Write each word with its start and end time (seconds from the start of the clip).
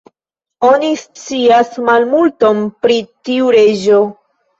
Oni 0.69 0.87
scias 1.01 1.69
malmulton 1.89 2.63
pri 2.87 2.97
tiu 3.29 3.53
reĝo. 3.57 4.01